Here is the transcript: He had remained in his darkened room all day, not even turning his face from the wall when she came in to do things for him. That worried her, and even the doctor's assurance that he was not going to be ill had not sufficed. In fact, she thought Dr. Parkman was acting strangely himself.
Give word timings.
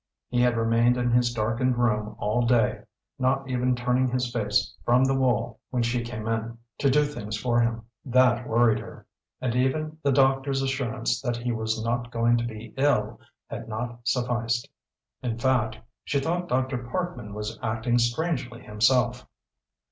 He 0.29 0.41
had 0.41 0.57
remained 0.57 0.97
in 0.97 1.11
his 1.11 1.31
darkened 1.31 1.77
room 1.77 2.15
all 2.17 2.43
day, 2.47 2.81
not 3.19 3.47
even 3.47 3.75
turning 3.75 4.07
his 4.09 4.33
face 4.33 4.73
from 4.83 5.03
the 5.03 5.13
wall 5.13 5.59
when 5.69 5.83
she 5.83 6.01
came 6.01 6.27
in 6.27 6.57
to 6.79 6.89
do 6.89 7.05
things 7.05 7.37
for 7.37 7.61
him. 7.61 7.83
That 8.03 8.47
worried 8.49 8.79
her, 8.79 9.05
and 9.41 9.55
even 9.55 9.99
the 10.01 10.11
doctor's 10.11 10.63
assurance 10.63 11.21
that 11.21 11.37
he 11.37 11.51
was 11.51 11.83
not 11.85 12.09
going 12.09 12.37
to 12.37 12.45
be 12.47 12.73
ill 12.77 13.19
had 13.47 13.67
not 13.69 13.99
sufficed. 14.07 14.67
In 15.21 15.37
fact, 15.37 15.77
she 16.03 16.19
thought 16.19 16.49
Dr. 16.49 16.79
Parkman 16.79 17.35
was 17.35 17.59
acting 17.61 17.99
strangely 17.99 18.63
himself. 18.63 19.27